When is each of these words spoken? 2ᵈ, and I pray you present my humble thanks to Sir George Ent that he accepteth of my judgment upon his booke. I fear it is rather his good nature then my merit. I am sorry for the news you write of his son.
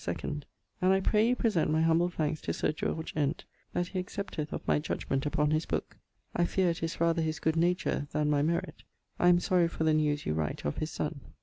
2ᵈ, 0.03 0.23
and 0.23 0.43
I 0.91 0.99
pray 0.99 1.27
you 1.27 1.35
present 1.35 1.69
my 1.69 1.83
humble 1.83 2.09
thanks 2.09 2.41
to 2.41 2.53
Sir 2.53 2.71
George 2.71 3.13
Ent 3.15 3.45
that 3.73 3.89
he 3.89 3.99
accepteth 3.99 4.51
of 4.51 4.67
my 4.67 4.79
judgment 4.79 5.27
upon 5.27 5.51
his 5.51 5.67
booke. 5.67 5.95
I 6.35 6.43
fear 6.45 6.71
it 6.71 6.81
is 6.81 6.99
rather 6.99 7.21
his 7.21 7.39
good 7.39 7.55
nature 7.55 8.07
then 8.11 8.27
my 8.27 8.41
merit. 8.41 8.81
I 9.19 9.27
am 9.27 9.39
sorry 9.39 9.67
for 9.67 9.83
the 9.83 9.93
news 9.93 10.25
you 10.25 10.33
write 10.33 10.65
of 10.65 10.77
his 10.77 10.89
son. 10.89 11.19